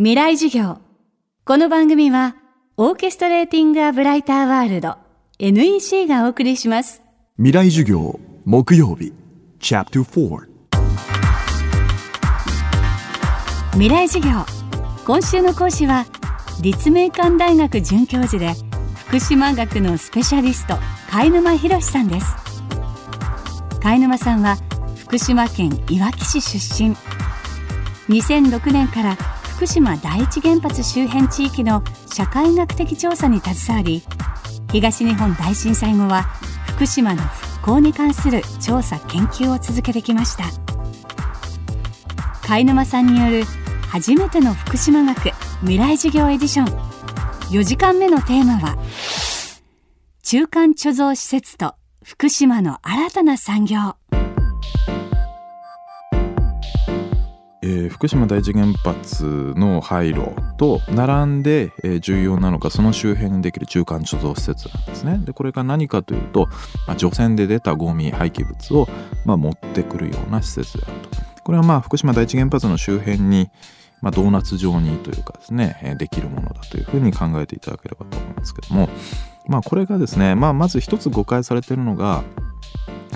[0.00, 0.78] 未来授業。
[1.44, 2.36] この番組は、
[2.76, 4.94] オーケストレーティング・ア・ブライター・ワールド
[5.40, 7.02] NEC がお送りします。
[7.36, 9.12] 未来授業木曜日
[9.58, 10.46] Chapter 4
[13.72, 14.46] 未来授業。
[15.04, 16.06] 今週の講師は、
[16.62, 18.52] 立命館大学准教授で、
[18.94, 20.76] 福島学のスペシャリスト、
[21.10, 22.26] 貝沼博さんです。
[23.82, 24.58] 貝沼さんは、
[24.96, 26.94] 福島県いわき市出身。
[28.08, 34.04] 2006年から福島第一原発周辺地域の社会学的調査に携わり
[34.70, 36.22] 東日本大震災後は
[36.68, 40.44] 福島の復興に関する調査研究を続けてきました。
[42.46, 43.42] 貝沼さんによる
[43.88, 46.66] 初めての福島学未来授業エディション。
[47.50, 48.78] 4時間目のテーマは
[50.22, 53.97] 中間貯蔵施設と福島の新たな産業。
[57.68, 65.20] えー福島第一原発の廃炉と並んで、えー重要なのがその周辺にできる中間貯蔵施設なんですね。
[65.24, 66.46] でこれが何かというと、
[66.86, 68.88] まあ、除染で出たゴミ廃棄物を、
[69.26, 71.42] まあ、持ってくるような施設であると。
[71.42, 73.50] これはまあ福島第一原発の周辺に、
[74.00, 78.88] まあ、ドーナツ状にというかですね、えーできるものだというふうに考えていただければと思いますけども、
[79.46, 82.24] まあ、これがですね、まあ、まず一つ誤解されているのが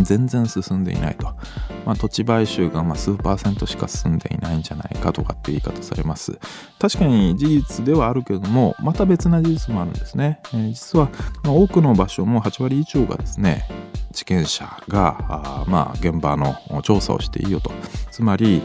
[0.00, 1.34] 全然進んでいないと、
[1.84, 6.38] まあ、土地買収がま数パーセントしか進んでいないんじゃないかとかって言い方されます。
[6.78, 11.08] 確かに事実ではあるけれどもまた別な事実もあるんですね、えー実は
[11.44, 13.66] 多くの場所も8割以上がですね
[14.12, 17.70] 地権者がまあ現場の調査をしていいよと。
[18.10, 18.60] つまり、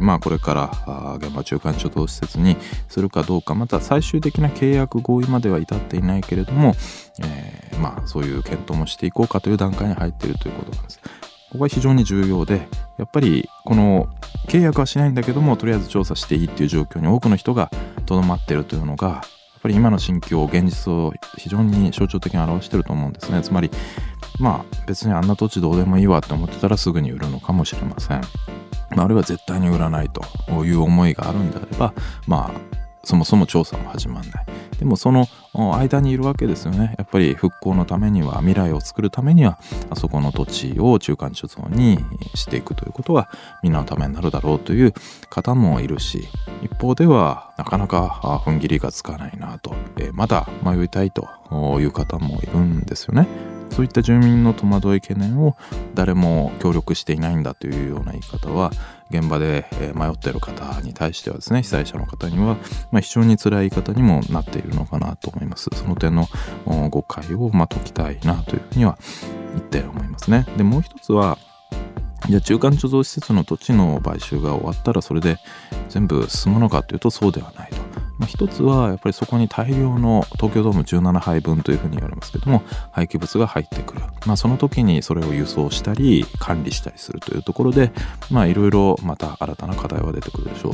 [0.00, 2.56] まあ、これから現場中間貯蔵施設に
[2.88, 6.74] するかどうかまた最終的な契約合意までは至っていないけれども、
[7.22, 11.00] えーまあ、そういう検討もしていこうかという段階に入っているということなんです。
[11.50, 12.68] ここが非常に重要で
[12.98, 14.08] やっぱりこの
[14.48, 17.70] 契約はしないんだけどもとりあえず調査していいっていう状況に多くの人が
[18.06, 19.22] とどまってるというのがや
[19.58, 23.42] っぱり今の心境現実を非常に象徴的に表してると思うんですね。
[23.42, 23.70] つまり
[24.38, 28.20] まあ別にあんな土地どうでもいいわって思ってたらすぐに売るのかもしれません、
[28.90, 30.22] まあ、あるいは絶対に売らないと
[30.64, 31.92] いう思いがあるんであれば
[32.26, 34.57] まあそもそも調査も始まらない。
[34.78, 35.26] でもその
[35.76, 39.58] 間にいるわけですよねやっぱり復興のためには未来を作るためには
[39.90, 41.98] あそこの土地を中間貯蔵に
[42.34, 43.28] していくということは
[43.62, 44.94] みんなのためになるだろうという
[45.28, 46.28] 方もいるし
[46.62, 51.28] 一方ではなかなか踏ん切りがつかないなと、えーまだ迷いたいと
[51.80, 53.57] いう方もいるんですよね。
[53.70, 55.56] そういった住民の戸惑い懸念を
[55.94, 58.72] 誰も協力していないんだというような言い方は
[59.10, 62.56] 現場でえ迷っている方に対してはですね被災者の方には、
[62.90, 66.28] まあ、非常に辛い言い方にもなっているのかなと思いますその点の
[66.90, 68.98] 誤解をまあ解きたいなというふうには
[69.54, 71.38] 言って思いますねでもう一つは
[72.28, 75.38] じゃあ中間貯蔵施設の土地の買収が終わったらそれで
[75.88, 77.77] 全部進むのかというとそうではないと。
[78.18, 87.92] まあ、一つはやっぱりそこに大量の東京ドーム17杯分というふうに言われますけども廃棄物が入ってくる、まあ、その時にそれを輸送したり管理したりするというところで
[88.30, 90.72] いろいろまた新たな課題は出てくるでしょう。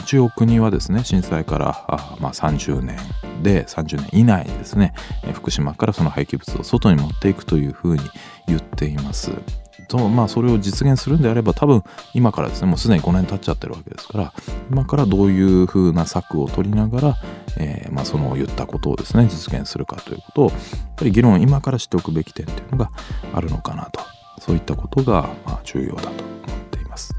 [0.00, 2.98] 一応国はですね震災からあまあ30年
[3.42, 4.92] で30年以内にですね
[5.32, 8.02] 福島からその廃棄物を外に持っていくというふうに
[8.46, 9.32] 言っています。
[9.88, 11.82] とまあそれを実現するんであれば多分
[12.14, 14.32] 今からですねもうすでに5年経っちゃってるわけですから
[14.70, 17.16] 今からどういうふうな策を取りながら、
[17.58, 20.58] えーまあ、その言ったことをですね実現するかということをやっ
[20.96, 22.90] ぱり議論を今からしておくべき点というのが
[23.32, 24.00] あるのかなと
[24.40, 27.14] そういったことがまあ重要だと思っています。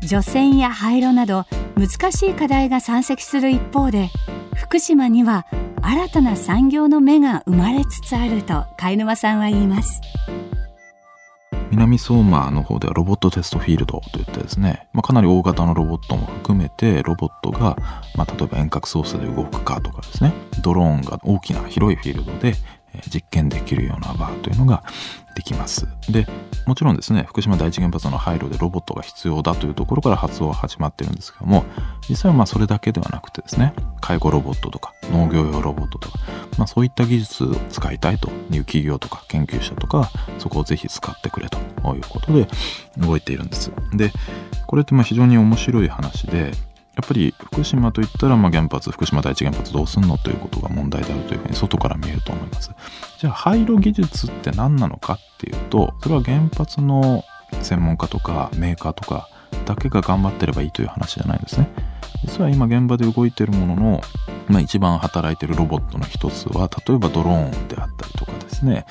[0.00, 1.44] 除染や廃炉など
[1.76, 4.08] 難しい課題が山積する一方で
[4.54, 5.46] 福島には
[5.82, 10.00] 新たな産業の芽が生まれつつあると貝沼さんは言います
[11.70, 17.76] 南相馬の方ではロボットテストフィールドといってですね、まあ、かなり大型のロボットも含めてロボットが、
[18.16, 22.54] まあ、例えば遠隔操作で動くかとかですねドローンが大きな広いフィールドで
[23.12, 24.82] 実験できるような場というのが
[25.34, 25.86] できます。
[26.08, 26.26] で
[26.66, 31.64] もちろんですね福島第一原発の廃炉でロボットが必要だというところから発動は始まってるんですけども
[32.08, 36.18] 実際はまあそれだけではなくてですね介護ロボットとか農業用ロボットとか、
[36.58, 41.58] まあ、そういった技術を使いたいという企業とか研究者とかそこをぜひ使ってくれと
[41.94, 42.48] いうことで
[42.96, 43.70] 動いているんです。
[43.94, 44.10] で
[44.66, 46.52] これってまあ非常に面白い話で
[46.98, 52.72] やっぱり福島といったらま原発福島第一原発どうすんのということが問題であるというふうに外から見えると思います。
[53.20, 57.24] じゃあ廃炉技術って何なのかっていうとそれは原発の
[57.62, 59.28] 専門家とかメーカーとか
[59.64, 61.68] だけが頑張ってればいいという話じゃないんですね。
[62.24, 64.00] 実は今現場で動いてるものの、
[64.48, 68.86] まあ、一番働いてるロボットの一つは例えばドローンであったりとかですね。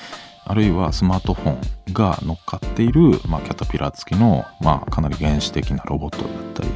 [0.46, 1.50] あるいはスマートフォ
[1.90, 6.70] ンが乗っかっている、まあ、キャタピラー付きの、まあ、かなり原始的なロボットだったり、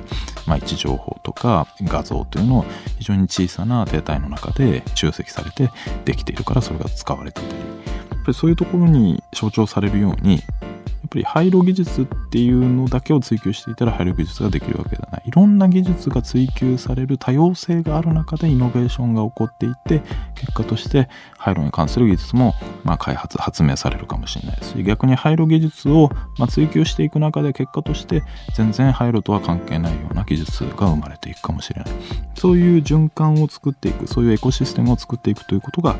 [0.53, 2.65] まあ、位置情報とか画像というのを
[2.99, 5.71] 非常に小さなデータの中で集積されて
[6.05, 7.59] できているからそれが使われていたり。
[7.59, 10.43] やっぱりそういうところに象徴されるようにやっ
[11.11, 15.19] ぱり廃炉技術っていうのだけを追求していたら廃炉技術ができるわけではな。
[15.19, 20.03] いいろんな技術が追求される多様性がある中でイノベーションが起こっていって
[20.35, 21.09] 結果として
[21.39, 28.23] 廃炉に関する技術もまあ開発発明されるかもしれないし逆に廃炉技術をま追求していく中で結果として
[28.55, 31.95] 全然廃炉とは関係ないような技術が生まれていくかもしれない。
[32.35, 35.97] そういう循環を作っていくそういうエコシステムを作っていくということが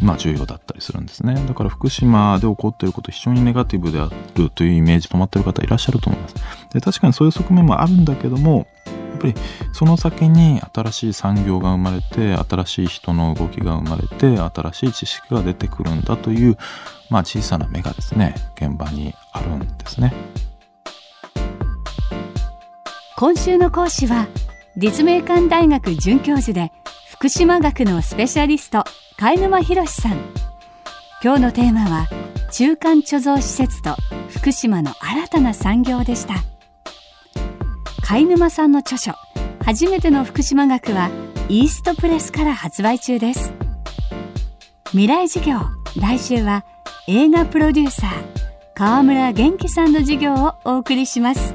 [0.00, 1.34] まあ重要だったりするんですね。
[1.46, 6.34] だから福島で起こっていること非常にネガティブであるというイメージ止まってる方いらっしゃると思います。
[6.72, 9.34] で確かにそういう側面もあるんだけどもやっぱり
[9.72, 16.56] その先に新しい産業が生まれて新しい人の動きが生まれて新しい知識が出てくるんだという、
[17.10, 20.12] まあ、小さな芽がですね現場にあるんですね。
[23.16, 24.26] 今週の講師は
[24.76, 26.72] 立命館大学准教授で
[27.12, 28.82] 福島学のスペシャリスト
[29.16, 30.18] 貝沼博さん。
[31.22, 32.08] 今日のテーマは
[32.50, 33.94] 中間貯蔵施設と
[34.42, 36.34] 福島の新たな産業でした。
[38.02, 39.12] 貝沼さんの著書
[39.64, 41.10] 初めての福島学は
[41.48, 43.52] イーストプレスから発売中です。
[44.86, 45.60] 未来授業
[45.96, 46.64] 来週は
[47.06, 48.10] 映画プロデューサー
[48.74, 51.54] 川村元気さんの授業をお送りします。